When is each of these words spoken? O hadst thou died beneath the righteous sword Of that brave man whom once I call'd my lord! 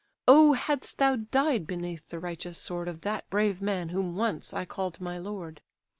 O 0.27 0.53
hadst 0.53 0.97
thou 0.97 1.15
died 1.17 1.67
beneath 1.67 2.07
the 2.09 2.17
righteous 2.17 2.57
sword 2.57 2.87
Of 2.87 3.01
that 3.01 3.29
brave 3.29 3.61
man 3.61 3.89
whom 3.89 4.15
once 4.15 4.51
I 4.51 4.65
call'd 4.65 4.99
my 4.99 5.19
lord! 5.19 5.61